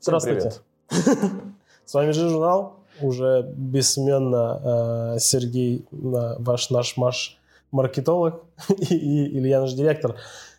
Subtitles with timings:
[0.00, 0.52] Здравствуйте.
[1.84, 2.74] С вами же журнал.
[3.00, 7.38] Уже бессменно э, Сергей, ваш наш Маш
[7.70, 8.42] маркетолог
[8.78, 10.16] и Илья наш директор.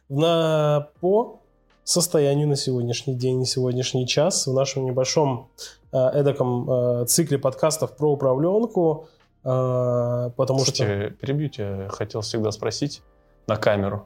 [0.07, 1.39] На, по
[1.83, 5.49] состоянию на сегодняшний день, на сегодняшний час в нашем небольшом
[5.91, 9.07] э, эдаком э, цикле подкастов про управленку,
[9.43, 11.09] э, потому Кстати, что...
[11.11, 13.01] перебью тебя, хотел всегда спросить
[13.47, 14.05] на камеру,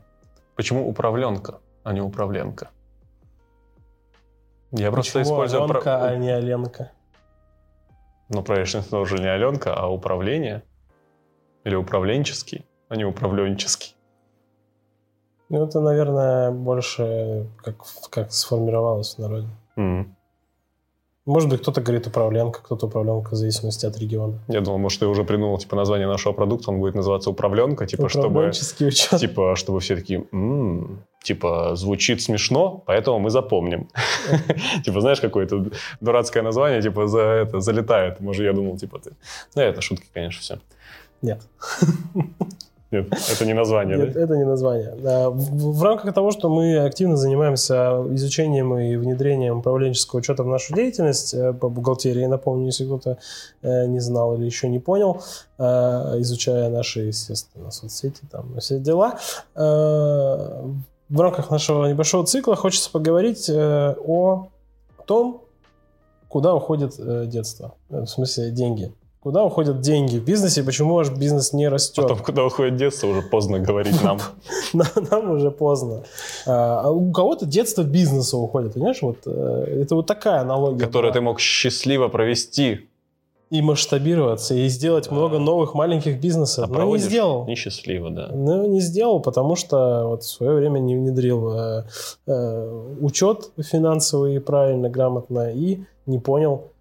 [0.55, 2.69] почему управленка, а не управленка?
[4.75, 5.63] Я просто Почему использую...
[5.63, 6.05] Аленка, про...
[6.05, 6.91] а не Аленка?
[8.29, 10.63] Ну, правительство уже не Аленка, а управление.
[11.63, 13.95] Или управленческий, а не управленческий.
[15.49, 17.75] Ну, это, наверное, больше как,
[18.09, 19.47] как сформировалось в народе.
[19.77, 20.05] Mm.
[21.25, 24.39] Может быть, кто-то говорит управленка, кто-то управленка в зависимости от региона.
[24.49, 28.09] Я думал, может, ты уже придумал типа название нашего продукта, он будет называться управленка, типа
[28.09, 29.19] чтобы, учет.
[29.19, 33.87] типа чтобы все такие, м-м, типа звучит смешно, поэтому мы запомним.
[34.83, 35.65] Типа знаешь какое-то
[36.01, 38.19] дурацкое название, типа за это залетает.
[38.19, 39.11] Может, я думал, типа ты.
[39.55, 40.59] Ну это шутки, конечно, все.
[41.21, 41.41] Нет.
[42.93, 44.21] Нет, это не название, Нет, да?
[44.21, 44.93] это не название.
[44.95, 50.75] В, в рамках того, что мы активно занимаемся изучением и внедрением управленческого учета в нашу
[50.75, 53.17] деятельность э, по бухгалтерии, напомню, если кто-то
[53.63, 55.23] э, не знал или еще не понял,
[55.57, 55.63] э,
[56.19, 59.17] изучая наши, естественно, соцсети, там, все дела,
[59.55, 64.47] в рамках нашего небольшого цикла хочется поговорить о
[65.05, 65.41] том,
[66.27, 66.93] куда уходит
[67.29, 68.91] детство, в смысле деньги.
[69.23, 72.03] Куда уходят деньги в бизнесе, почему ваш бизнес не растет?
[72.03, 74.19] Потом, куда уходит детство, уже поздно говорить нам.
[74.73, 76.03] Нам уже поздно.
[76.45, 79.01] А, а у кого-то детство бизнеса уходит, понимаешь?
[79.01, 80.85] Вот э, это вот такая аналогия.
[80.85, 82.89] Которую ты мог счастливо провести.
[83.49, 86.69] И масштабироваться, и сделать много новых маленьких бизнесов.
[86.69, 87.45] А Но не сделал.
[87.45, 88.29] Несчастливо, да.
[88.33, 91.85] Ну, не сделал, потому что вот в свое время не внедрил э,
[92.27, 96.72] э, учет финансовый правильно, грамотно, и не понял,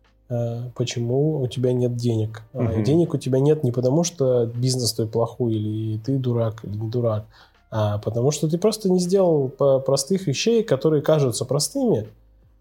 [0.75, 2.43] почему у тебя нет денег.
[2.53, 2.83] Угу.
[2.83, 6.89] Денег у тебя нет не потому, что бизнес твой плохой, или ты дурак, или не
[6.89, 7.25] дурак,
[7.71, 12.09] а потому что ты просто не сделал простых вещей, которые кажутся простыми,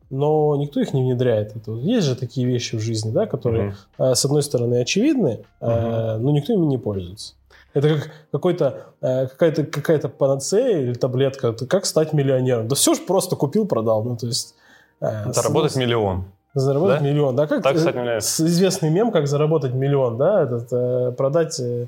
[0.09, 1.55] но никто их не внедряет.
[1.55, 4.15] Это, есть же такие вещи в жизни, да, которые, угу.
[4.15, 5.71] с одной стороны, очевидны, угу.
[5.71, 7.35] но никто ими не пользуется.
[7.73, 11.53] Это как какой-то, какая-то, какая-то панацея или таблетка.
[11.53, 12.67] Как стать миллионером?
[12.67, 14.03] Да все же просто купил, продал.
[14.03, 14.55] Ну, то есть...
[14.99, 16.25] Заработать миллион.
[16.53, 17.05] Заработать да?
[17.05, 17.47] миллион, да?
[17.47, 20.43] Как так, кстати, известный мем, как заработать миллион, да?
[20.43, 21.87] Этот, э, продать, э,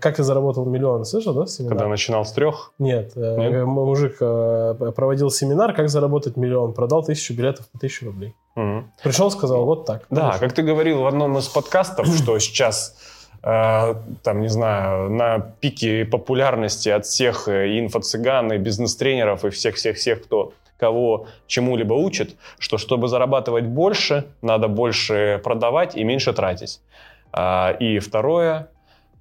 [0.00, 1.46] как я заработал миллион, слышал, да?
[1.46, 1.76] Семинар?
[1.76, 2.72] Когда начинал с трех?
[2.78, 3.66] Нет, э, Нет?
[3.66, 8.34] мужик э, проводил семинар, как заработать миллион, продал тысячу билетов по тысячу рублей.
[8.56, 8.84] Угу.
[9.02, 10.06] Пришел, сказал, вот так.
[10.08, 10.40] Да, Хорошо.
[10.40, 12.96] как ты говорил в одном из подкастов, что сейчас
[13.42, 20.54] э, там, не знаю, на пике популярности от всех инфо-цыган, и бизнес-тренеров, и всех-всех-всех, кто
[20.78, 26.80] кого чему-либо учат, что чтобы зарабатывать больше, надо больше продавать и меньше тратить.
[27.32, 28.70] А, и второе,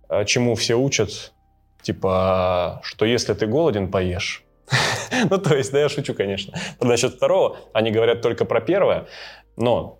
[0.07, 1.34] а, чему все учат,
[1.81, 4.44] типа, что если ты голоден, поешь.
[5.29, 6.53] ну, то есть, да, я шучу, конечно.
[6.79, 9.07] Насчет второго, они говорят только про первое,
[9.56, 10.00] но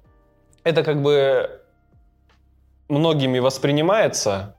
[0.64, 1.62] это как бы
[2.90, 4.57] многими воспринимается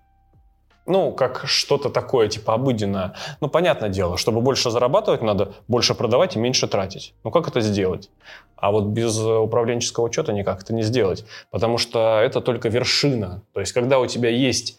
[0.89, 3.15] ну, как что-то такое, типа, обыденное.
[3.41, 7.15] Ну, понятное дело, чтобы больше зарабатывать, надо больше продавать и меньше тратить.
[7.25, 8.11] Ну, как это сделать?
[8.57, 13.43] А вот без управленческого учета никак это не сделать, потому что это только вершина.
[13.53, 14.79] То есть, когда у тебя есть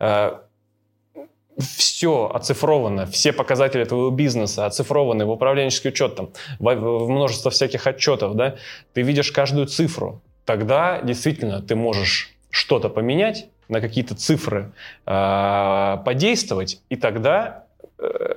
[0.00, 0.32] э,
[1.58, 7.86] все оцифровано, все показатели твоего бизнеса оцифрованы в управленческий учет, там, в, в множество всяких
[7.86, 8.56] отчетов, да,
[8.94, 14.72] ты видишь каждую цифру, тогда действительно ты можешь что-то поменять, на какие-то цифры
[15.06, 17.64] э, подействовать, и тогда
[17.98, 18.34] э,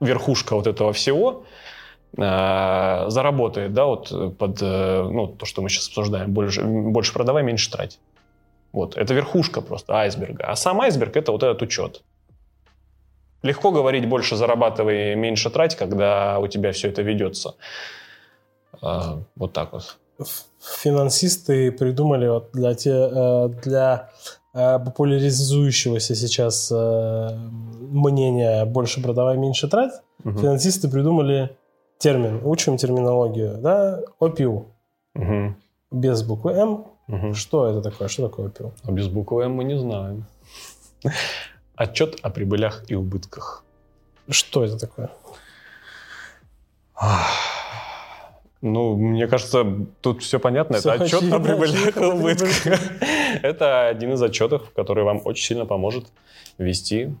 [0.00, 1.44] верхушка вот этого всего
[2.16, 7.42] э, заработает, да, вот под, э, ну, то, что мы сейчас обсуждаем, больше, больше продавай,
[7.42, 7.98] меньше трать.
[8.72, 10.46] Вот, это верхушка просто айсберга.
[10.46, 12.02] А сам айсберг— это вот этот учет.
[13.42, 17.54] Легко говорить больше зарабатывай, меньше трать, когда у тебя все это ведется.
[18.82, 19.96] Э, вот так вот.
[20.82, 24.10] Финансисты придумали вот для, те, э, для
[24.54, 27.28] популяризующегося сейчас э,
[27.80, 29.92] мнения «больше продавай, меньше трать»,
[30.24, 30.38] угу.
[30.38, 31.56] финансисты придумали
[31.98, 34.66] термин, учим терминологию, да, ОПИУ.
[35.16, 35.54] Угу.
[35.90, 36.84] Без буквы «М».
[37.08, 37.34] Угу.
[37.34, 38.08] Что это такое?
[38.08, 38.72] Что такое ОПИУ?
[38.84, 40.24] А без буквы «М» мы не знаем.
[41.74, 43.64] Отчет о прибылях и убытках.
[44.28, 45.10] Что это такое?
[48.62, 49.66] Ну, мне кажется,
[50.00, 50.78] тут все понятно.
[50.78, 52.48] Все это отчет о прибылях и убытках.
[53.42, 56.06] Это один из отчетов, который вам очень сильно поможет
[56.58, 57.14] вести,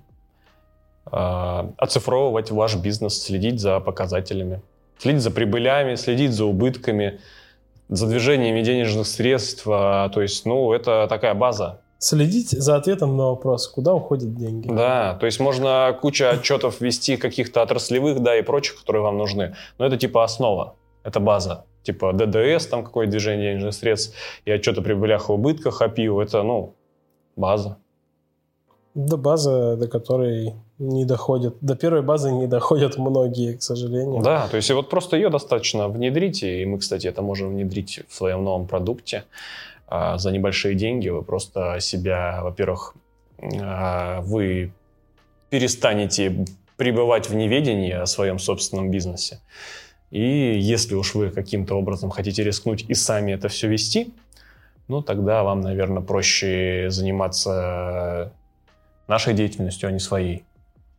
[1.06, 4.62] а, оцифровывать ваш бизнес, следить за показателями,
[4.98, 7.20] следить за прибылями, следить за убытками,
[7.88, 9.66] за движениями денежных средств.
[9.66, 11.80] А, то есть, ну, это такая база.
[11.98, 14.68] Следить за ответом на вопрос, куда уходят деньги.
[14.68, 19.54] Да, то есть можно куча отчетов вести каких-то отраслевых, да, и прочих, которые вам нужны.
[19.78, 20.74] Но это типа основа,
[21.04, 21.64] это база.
[21.82, 24.16] Типа ДДС, там какое движение денежных средств,
[24.46, 26.74] и отчеты о прибылях и убытках, АПИУ, это, ну,
[27.36, 27.76] база.
[28.94, 34.22] До базы, до которой не доходят, до первой базы не доходят многие, к сожалению.
[34.22, 38.14] Да, то есть вот просто ее достаточно внедрить, и мы, кстати, это можем внедрить в
[38.14, 39.24] своем новом продукте
[39.88, 41.08] а, за небольшие деньги.
[41.08, 42.94] Вы просто себя, во-первых,
[43.42, 44.72] а, вы
[45.50, 46.46] перестанете
[46.76, 49.40] пребывать в неведении о своем собственном бизнесе.
[50.14, 54.14] И если уж вы каким-то образом хотите рискнуть и сами это все вести,
[54.86, 58.32] ну тогда вам, наверное, проще заниматься
[59.08, 60.44] нашей деятельностью, а не своей.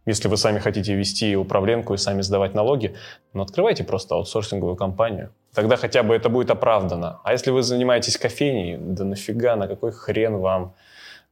[0.05, 2.93] Если вы сами хотите вести управленку и сами сдавать налоги,
[3.31, 5.31] ну, открывайте просто аутсорсинговую компанию.
[5.53, 7.21] Тогда хотя бы это будет оправдано.
[7.23, 10.73] А если вы занимаетесь кофейней, да нафига, на какой хрен вам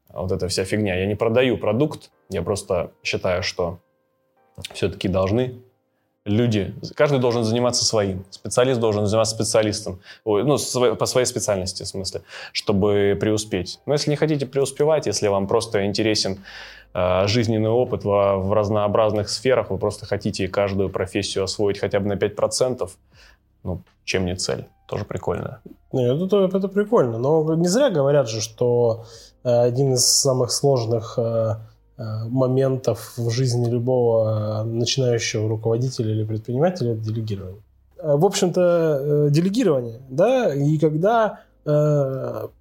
[0.08, 0.96] вот эта вся фигня?
[0.96, 3.80] Я не продаю продукт, я просто считаю, что
[4.72, 5.62] все-таки должны
[6.26, 8.26] люди, каждый должен заниматься своим.
[8.30, 10.00] Специалист должен заниматься специалистом.
[10.26, 10.58] Ну,
[10.96, 12.22] по своей специальности, в смысле,
[12.52, 13.80] чтобы преуспеть.
[13.86, 16.40] Но если не хотите преуспевать, если вам просто интересен
[16.94, 22.08] э, жизненный опыт в, в разнообразных сферах, вы просто хотите каждую профессию освоить хотя бы
[22.08, 22.90] на 5%,
[23.64, 24.66] ну, чем не цель?
[24.88, 25.62] Тоже прикольно.
[25.92, 27.18] Нет, это, это прикольно.
[27.18, 29.06] Но не зря говорят же, что
[29.44, 31.56] э, один из самых сложных Э,
[31.98, 37.62] моментов в жизни любого э, начинающего руководителя или предпринимателя это делегирование.
[38.00, 41.40] Э, в общем-то, делегирование, да, и когда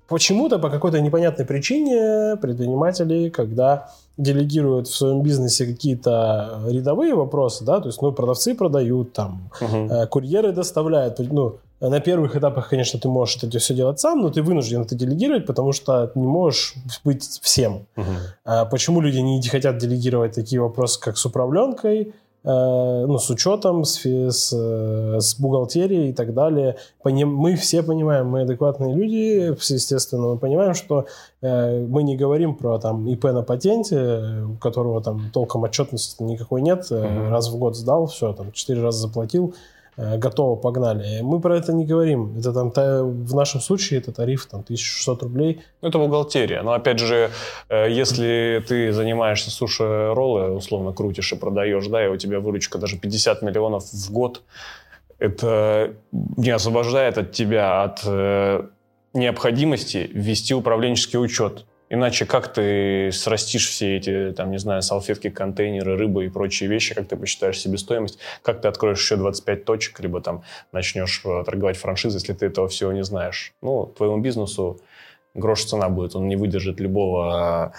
[0.07, 7.81] почему-то по какой-то непонятной причине предприниматели, когда делегируют в своем бизнесе какие-то рядовые вопросы, да,
[7.81, 10.07] то есть, ну, продавцы продают, там, угу.
[10.09, 11.57] курьеры доставляют, ну,
[11.89, 15.47] на первых этапах, конечно, ты можешь это все делать сам, но ты вынужден это делегировать,
[15.47, 16.75] потому что не можешь
[17.05, 17.87] быть всем.
[17.97, 18.07] Угу.
[18.45, 22.15] А почему люди не хотят делегировать такие вопросы, как с управленкой,
[22.45, 26.77] э, ну, с учетом, с, с, с бухгалтерией и так далее.
[27.03, 31.07] Поним, мы все понимаем, мы адекватные люди, естественно, мы понимаем, что
[31.41, 36.63] э, мы не говорим про там ИП на патенте, у которого там толком отчетности никакой
[36.63, 37.29] нет, угу.
[37.29, 41.21] раз в год сдал, все, там, четыре раза заплатил, Э, готово, погнали.
[41.21, 42.39] Мы про это не говорим.
[42.39, 45.63] Это там в нашем случае это тариф там 1600 рублей.
[45.83, 46.63] Ну, это бухгалтерия.
[46.63, 47.31] Но опять же,
[47.69, 52.99] э, если ты занимаешься суши-роллы, условно крутишь и продаешь, да, и у тебя выручка даже
[52.99, 54.43] 50 миллионов в год,
[55.19, 58.67] это не освобождает от тебя от э,
[59.15, 61.67] необходимости ввести управленческий учет.
[61.95, 66.95] Иначе как ты срастишь все эти, там, не знаю, салфетки, контейнеры, рыбы и прочие вещи,
[66.95, 70.43] как ты посчитаешь себестоимость, как ты откроешь еще 25 точек, либо там
[70.73, 73.53] начнешь э, торговать франшизой, если ты этого всего не знаешь.
[73.61, 74.81] Ну, твоему бизнесу
[75.35, 77.75] грош цена будет, он не выдержит любого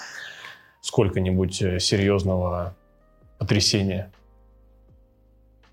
[0.81, 2.75] сколько-нибудь э, серьезного
[3.39, 4.11] потрясения.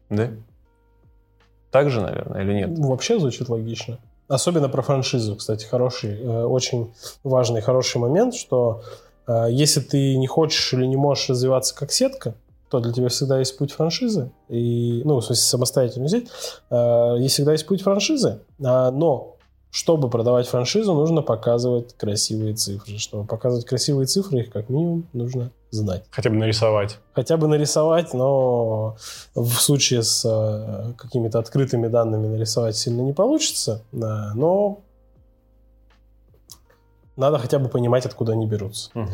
[0.09, 0.31] Да?
[1.71, 2.71] Так же, наверное, или нет?
[2.79, 3.99] Вообще звучит логично.
[4.31, 6.95] Особенно про франшизу, кстати, хороший, э, очень
[7.25, 8.85] важный, хороший момент, что
[9.27, 12.37] э, если ты не хочешь или не можешь развиваться как сетка,
[12.71, 14.31] то для тебя всегда есть путь франшизы.
[14.49, 16.29] И, ну, в смысле, самостоятельно взять.
[16.71, 18.39] Э, есть всегда есть путь франшизы.
[18.65, 19.35] А, но
[19.73, 22.99] чтобы продавать франшизу, нужно показывать красивые цифры.
[22.99, 26.05] Чтобы показывать красивые цифры, их как минимум нужно знать.
[26.11, 26.99] Хотя бы нарисовать.
[27.13, 28.97] Хотя бы нарисовать, но
[29.35, 33.83] в случае с э, какими-то открытыми данными нарисовать сильно не получится.
[33.93, 34.81] Но
[37.17, 38.91] надо хотя бы понимать, откуда они берутся.
[38.95, 39.09] Угу.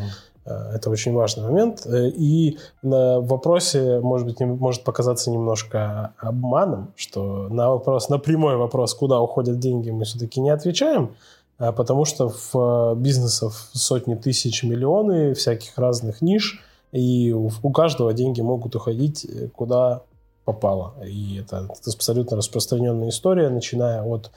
[0.47, 1.85] Э, это очень важный момент.
[1.85, 8.55] Э, и на вопросе, может быть, может показаться немножко обманом, что на вопрос, на прямой
[8.55, 11.15] вопрос, куда уходят деньги, мы все-таки не отвечаем,
[11.57, 18.75] потому что в бизнесах сотни тысяч, миллионы всяких разных ниш, и у каждого деньги могут
[18.75, 20.03] уходить э, куда
[20.45, 20.93] попало.
[21.05, 24.31] И это абсолютно распространенная история, начиная от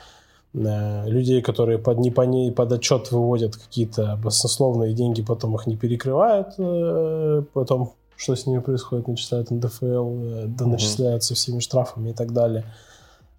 [0.52, 5.66] Э, людей, которые под, не по ней под отчет выводят какие-то баснословные деньги, потом их
[5.66, 12.10] не перекрывают, э, потом что с ними происходит, начисляют НДФЛ, э, да, начисляются всеми штрафами
[12.10, 12.64] и так далее,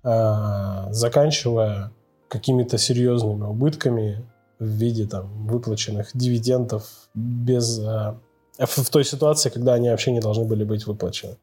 [0.03, 1.91] заканчивая
[2.31, 4.25] какими-то серьезными убытками
[4.57, 6.83] в виде там выплаченных дивидендов
[7.13, 7.77] без
[8.57, 11.37] в той ситуации, когда они вообще не должны были быть выплачены.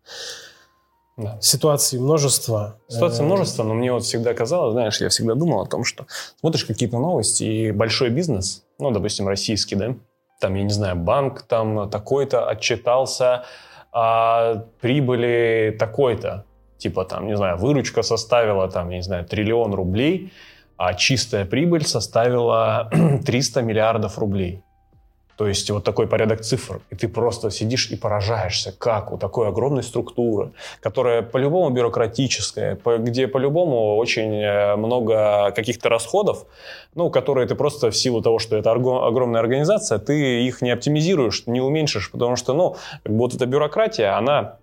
[1.16, 1.36] Да.
[1.40, 2.78] Ситуаций множество.
[2.86, 6.06] Ситуаций э, множество, но мне вот всегда казалось, знаешь, я всегда думал о том, что
[6.38, 9.96] смотришь какие-то новости, и большой бизнес, ну, допустим, российский, да,
[10.40, 13.44] там, я не знаю, банк там такой-то отчитался
[13.90, 16.44] о прибыли такой-то,
[16.78, 20.32] типа там, не знаю, выручка составила там, я не знаю, триллион рублей,
[20.78, 22.90] а чистая прибыль составила
[23.26, 24.62] 300 миллиардов рублей.
[25.36, 26.80] То есть вот такой порядок цифр.
[26.90, 33.28] И ты просто сидишь и поражаешься, как у такой огромной структуры, которая по-любому бюрократическая, где
[33.28, 36.44] по-любому очень э, много каких-то расходов,
[36.96, 41.44] ну, которые ты просто в силу того, что это огромная организация, ты их не оптимизируешь,
[41.46, 44.56] не уменьшишь, потому что, ну, как бы вот эта бюрократия, она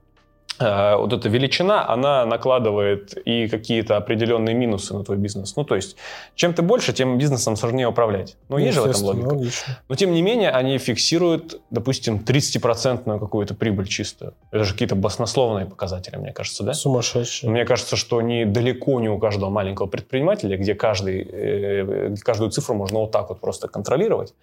[0.59, 5.55] вот эта величина, она накладывает и какие-то определенные минусы на твой бизнес.
[5.55, 5.97] Ну, то есть,
[6.35, 8.37] чем ты больше, тем бизнесом сложнее управлять.
[8.49, 9.27] Ну, есть же в этом логика.
[9.27, 9.79] Логично.
[9.89, 14.33] Но, тем не менее, они фиксируют, допустим, 30% какую-то прибыль чистую.
[14.51, 16.73] Это же какие-то баснословные показатели, мне кажется, да?
[16.73, 17.49] Сумасшедшие.
[17.49, 22.75] Мне кажется, что они далеко не у каждого маленького предпринимателя, где каждый, э, каждую цифру
[22.75, 24.33] можно вот так вот просто контролировать,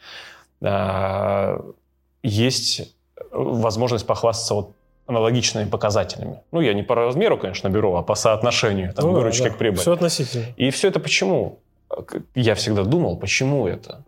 [0.63, 1.61] а,
[2.23, 2.95] есть
[3.31, 4.73] возможность похвастаться вот
[5.13, 6.41] аналогичными показателями.
[6.53, 9.59] Ну, я не по размеру, конечно, беру, а по соотношению там, ну, выручки да, к
[9.59, 9.81] прибыли.
[9.81, 10.47] Все относительно.
[10.57, 11.61] И все это почему?
[12.35, 14.05] Я всегда думал, почему это?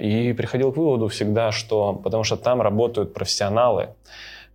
[0.00, 3.90] И приходил к выводу всегда, что потому что там работают профессионалы,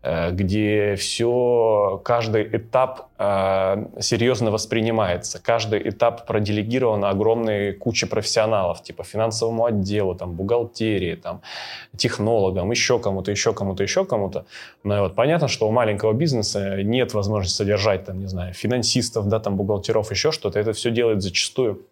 [0.01, 9.65] где все, каждый этап э, серьезно воспринимается, каждый этап проделегирован огромной куче профессионалов, типа финансовому
[9.65, 11.41] отделу, там, бухгалтерии, там,
[11.97, 14.45] технологам, еще кому-то, еще кому-то, еще кому-то.
[14.83, 19.39] Но вот понятно, что у маленького бизнеса нет возможности содержать, там, не знаю, финансистов, да,
[19.41, 20.59] там, бухгалтеров, еще что-то.
[20.59, 21.85] Это все делает зачастую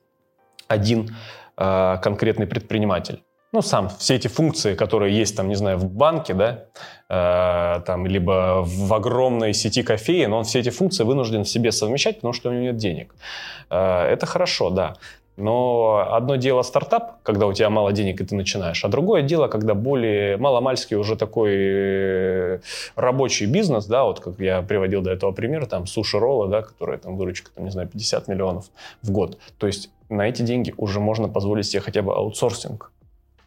[0.69, 1.13] один
[1.57, 3.21] э, конкретный предприниматель
[3.53, 6.65] ну, сам, все эти функции, которые есть, там, не знаю, в банке, да,
[7.09, 12.17] э, там, либо в огромной сети кофеин, он все эти функции вынужден в себе совмещать,
[12.17, 13.15] потому что у него нет денег.
[13.69, 14.95] Э, это хорошо, да.
[15.37, 19.47] Но одно дело стартап, когда у тебя мало денег и ты начинаешь, а другое дело,
[19.47, 22.59] когда более маломальский уже такой э,
[22.95, 27.15] рабочий бизнес, да, вот как я приводил до этого примера, там суши-роллы, да, которые там
[27.15, 28.65] выручка, там, не знаю, 50 миллионов
[29.03, 29.37] в год.
[29.59, 32.91] То есть на эти деньги уже можно позволить себе хотя бы аутсорсинг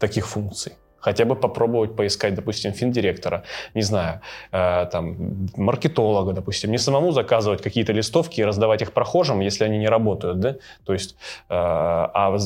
[0.00, 0.72] таких функций.
[1.00, 3.42] Хотя бы попробовать поискать, допустим, финдиректора,
[3.74, 4.20] не знаю,
[4.52, 5.16] э, там,
[5.56, 10.40] маркетолога, допустим, не самому заказывать какие-то листовки и раздавать их прохожим, если они не работают,
[10.40, 11.16] да, то есть,
[11.48, 12.36] э, а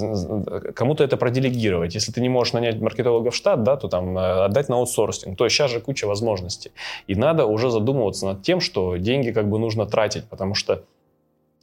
[0.74, 1.96] кому-то это проделегировать.
[1.96, 5.36] Если ты не можешь нанять маркетолога в штат, да, то там э, отдать на аутсорсинг.
[5.36, 6.70] То есть сейчас же куча возможностей.
[7.08, 10.82] И надо уже задумываться над тем, что деньги как бы нужно тратить, потому что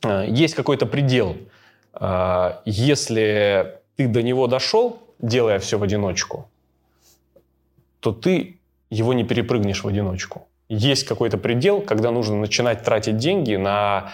[0.04, 1.36] э, есть какой-то предел.
[1.94, 6.50] Э, если ты до него дошел, делая все в одиночку,
[8.00, 8.58] то ты
[8.90, 10.48] его не перепрыгнешь в одиночку.
[10.70, 14.12] Есть какой-то предел, когда нужно начинать тратить деньги на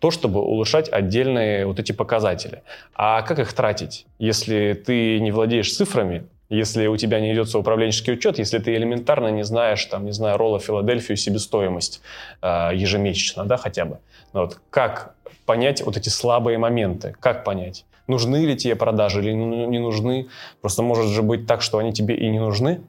[0.00, 2.62] то, чтобы улучшать отдельные вот эти показатели.
[2.94, 8.14] А как их тратить, если ты не владеешь цифрами, если у тебя не идется управленческий
[8.14, 12.02] учет, если ты элементарно не знаешь, там, не знаю, Ролла Филадельфию себестоимость
[12.42, 13.98] э, ежемесячно, да, хотя бы.
[14.32, 15.14] Вот, как
[15.46, 17.14] понять вот эти слабые моменты?
[17.20, 17.84] Как понять?
[18.10, 20.28] Нужны ли тебе продажи или не нужны.
[20.60, 22.80] Просто может же быть так, что они тебе и не нужны.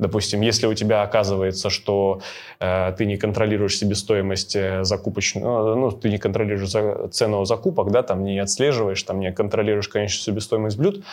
[0.00, 2.22] Допустим, если у тебя оказывается, что
[2.58, 8.02] э, ты не контролируешь себестоимость э, закупочную, ну, ты не контролируешь за, цену закупок, да,
[8.02, 11.04] там не отслеживаешь, там не контролируешь конечную себестоимость блюд,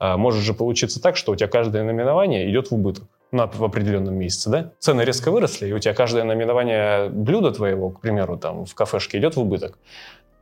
[0.00, 3.62] э, может же получиться так, что у тебя каждое наименование идет в убыток на, в
[3.62, 4.72] определенном месяце, да?
[4.80, 9.18] Цены резко выросли, и у тебя каждое наименование блюда твоего, к примеру, там в кафешке
[9.18, 9.78] идет в убыток.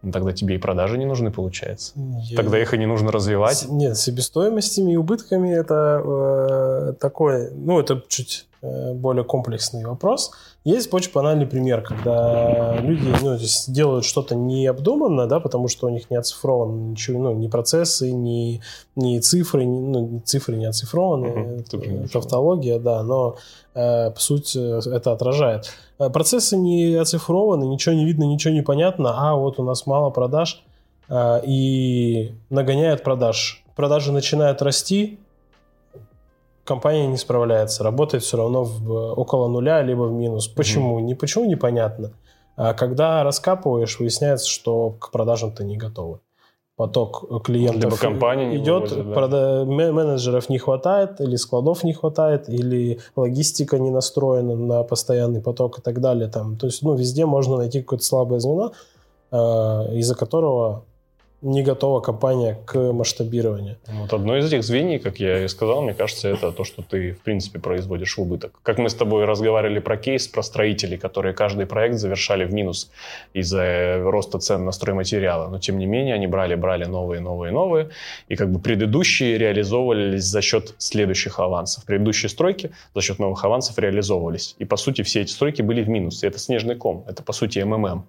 [0.02, 1.92] Ну, тогда тебе и продажи не нужны, получается.
[2.22, 2.36] Я...
[2.36, 3.58] Тогда их и не нужно развивать.
[3.58, 3.68] С...
[3.68, 10.32] Нет, себестоимостями и убытками это э, такой, ну, это чуть более комплексный вопрос.
[10.64, 13.38] Есть очень банальный пример, когда люди ну,
[13.68, 18.60] делают что-то необдуманно, да, потому что у них не оцифровано ничего, ну, ни процессы, ни,
[18.96, 23.36] ни цифры, ни, ну, цифры не оцифрованы, угу, это, тавтология, да, но
[23.74, 24.58] э, по сути
[24.94, 25.72] это отражает.
[25.98, 30.10] Э, процессы не оцифрованы, ничего не видно, ничего не понятно, а вот у нас мало
[30.10, 30.62] продаж
[31.08, 33.64] э, и нагоняет продаж.
[33.74, 35.18] Продажи начинают расти,
[36.70, 40.46] компания не справляется, работает все равно в, около нуля, либо в минус.
[40.46, 40.98] Почему?
[40.98, 41.02] Mm-hmm.
[41.02, 42.12] Не почему непонятно.
[42.56, 46.20] А когда раскапываешь, выясняется, что к продажам ты не готовы
[46.76, 49.14] поток клиентов Либо компания идет, выводит, да.
[49.14, 55.80] прода- менеджеров не хватает, или складов не хватает, или логистика не настроена на постоянный поток
[55.80, 56.28] и так далее.
[56.28, 56.56] Там.
[56.56, 58.72] То есть ну, везде можно найти какое-то слабое звено,
[59.30, 59.36] э,
[59.98, 60.84] из-за которого
[61.42, 63.78] не готова компания к масштабированию.
[63.86, 67.12] Вот одно из этих звеньев, как я и сказал, мне кажется, это то, что ты,
[67.12, 68.58] в принципе, производишь убыток.
[68.62, 72.90] Как мы с тобой разговаривали про кейс, про строителей, которые каждый проект завершали в минус
[73.32, 75.48] из-за роста цен на стройматериалы.
[75.48, 77.90] Но, тем не менее, они брали, брали новые, новые, новые.
[78.28, 81.84] И как бы предыдущие реализовывались за счет следующих авансов.
[81.86, 84.56] Предыдущие стройки за счет новых авансов реализовывались.
[84.58, 86.22] И, по сути, все эти стройки были в минус.
[86.22, 87.04] И это снежный ком.
[87.08, 88.06] Это, по сути, МММ.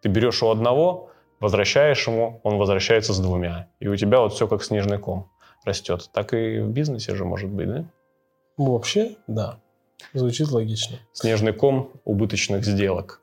[0.00, 3.68] Ты берешь у одного, возвращаешь ему, он возвращается с двумя.
[3.80, 5.30] И у тебя вот все как снежный ком
[5.64, 6.10] растет.
[6.12, 7.84] Так и в бизнесе же может быть, да?
[8.56, 9.58] Вообще, да.
[10.12, 10.98] Звучит логично.
[11.12, 13.20] Снежный ком убыточных сделок.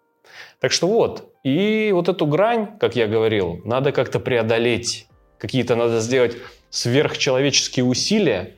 [0.59, 5.07] Так что вот, и вот эту грань, как я говорил, надо как-то преодолеть.
[5.37, 6.35] Какие-то надо сделать
[6.69, 8.55] сверхчеловеческие усилия,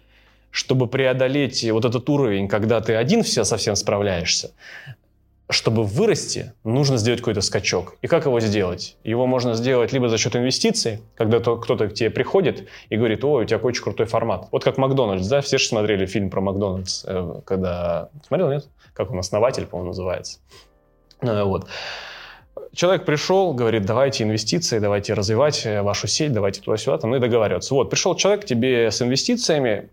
[0.49, 4.51] чтобы преодолеть вот этот уровень, когда ты один все совсем справляешься
[5.49, 7.95] чтобы вырасти, нужно сделать какой-то скачок.
[8.01, 8.97] И как его сделать?
[9.03, 13.43] Его можно сделать либо за счет инвестиций, когда кто-то к тебе приходит и говорит, ой,
[13.43, 14.47] у тебя очень крутой формат.
[14.51, 15.39] Вот как Макдональдс, да?
[15.41, 18.09] Все же смотрели фильм про Макдональдс, э, когда...
[18.27, 18.67] Смотрел, нет?
[18.93, 20.39] Как он, «Основатель», по-моему, называется.
[21.21, 21.67] Э, вот.
[22.73, 27.19] Человек пришел, говорит, давайте инвестиции, давайте развивать э, вашу сеть, давайте туда-сюда, там, ну и
[27.19, 27.73] договариваться.
[27.73, 29.89] Вот, пришел человек к тебе с инвестициями,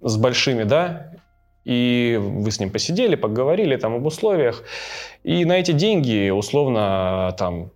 [0.00, 1.10] с большими, да,
[1.64, 4.64] и вы с ним посидели, поговорили там об условиях,
[5.24, 7.70] и на эти деньги условно там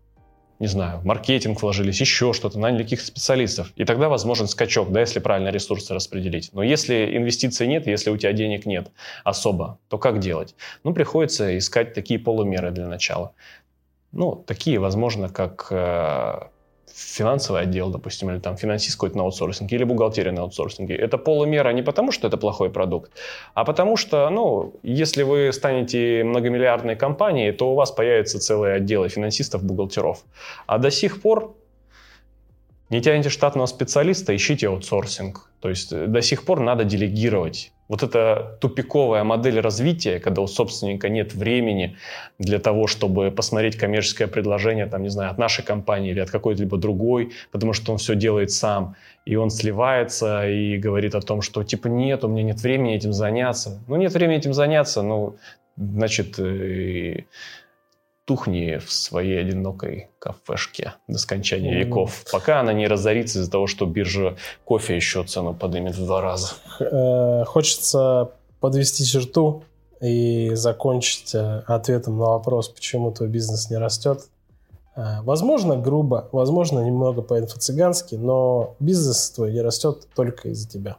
[0.62, 3.72] не знаю, маркетинг вложились, еще что-то, наняли каких-то специалистов.
[3.74, 6.50] И тогда возможен скачок, да, если правильно ресурсы распределить.
[6.52, 8.92] Но если инвестиций нет, если у тебя денег нет
[9.24, 10.54] особо, то как делать?
[10.84, 13.32] Ну, приходится искать такие полумеры для начала.
[14.12, 16.42] Ну, такие, возможно, как э,
[16.94, 20.94] финансовый отдел, допустим, или там финансист какой-то на аутсорсинге, или бухгалтерия на аутсорсинге.
[20.94, 23.12] Это полумера не потому, что это плохой продукт,
[23.54, 29.08] а потому что, ну, если вы станете многомиллиардной компанией, то у вас появятся целые отделы
[29.08, 30.24] финансистов, бухгалтеров.
[30.66, 31.54] А до сих пор
[32.92, 35.50] не тянете штатного специалиста, ищите аутсорсинг.
[35.60, 41.08] То есть до сих пор надо делегировать вот эта тупиковая модель развития, когда у собственника
[41.08, 41.96] нет времени
[42.38, 46.76] для того, чтобы посмотреть коммерческое предложение, там, не знаю, от нашей компании или от какой-либо
[46.76, 48.94] другой, потому что он все делает сам,
[49.24, 53.12] и он сливается и говорит о том, что типа нет, у меня нет времени этим
[53.12, 53.82] заняться.
[53.88, 55.36] Ну, нет времени этим заняться, ну,
[55.76, 57.24] значит, э,
[58.24, 61.84] тухни в своей одинокой кафешке до скончания mm.
[61.84, 66.20] веков, пока она не разорится из-за того, что биржа кофе еще цену поднимет в два
[66.20, 66.54] раза.
[66.80, 69.64] Э, хочется подвести черту
[70.00, 74.28] и закончить э, ответом на вопрос, почему твой бизнес не растет.
[74.94, 80.96] Э, возможно, грубо, возможно, немного по-инфо-цыгански, но бизнес твой не растет только из-за тебя.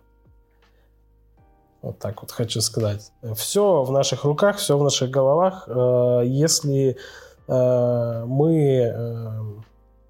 [1.84, 3.12] Вот так вот хочу сказать.
[3.36, 5.66] Все в наших руках, все в наших головах.
[5.68, 6.96] Э, если
[7.48, 9.42] э, мы э,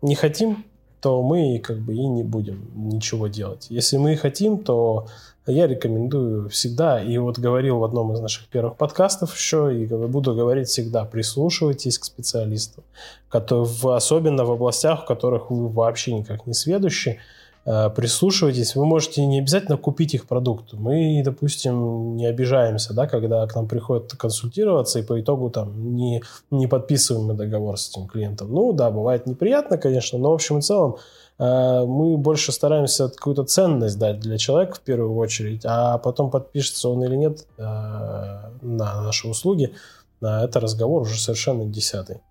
[0.03, 0.65] не хотим,
[1.01, 3.67] то мы как бы и не будем ничего делать.
[3.71, 5.07] Если мы хотим, то
[5.47, 10.35] я рекомендую всегда, и вот говорил в одном из наших первых подкастов еще, и буду
[10.35, 12.83] говорить всегда, прислушивайтесь к специалистам,
[13.29, 17.19] которые, особенно в областях, в которых вы вообще никак не сведущи,
[17.65, 18.75] прислушивайтесь.
[18.75, 20.73] Вы можете не обязательно купить их продукт.
[20.73, 26.21] Мы, допустим, не обижаемся, да, когда к нам приходят консультироваться, и по итогу там не,
[26.51, 28.51] не подписываем договор с этим клиентом.
[28.51, 30.97] Ну да, бывает неприятно, конечно, но в общем и целом
[31.39, 36.89] э, мы больше стараемся какую-то ценность дать для человека в первую очередь, а потом подпишется
[36.89, 39.73] он или нет э, на наши услуги,
[40.21, 42.21] это разговор уже совершенно десятый.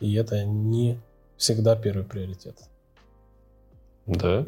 [0.00, 1.00] И это не
[1.36, 2.56] всегда первый приоритет.
[4.06, 4.44] Да?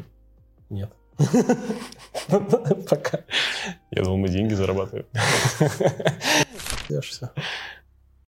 [0.69, 0.91] Нет.
[2.89, 3.19] Пока.
[3.91, 5.05] Я думал, мы деньги зарабатываем.
[7.01, 7.31] Все.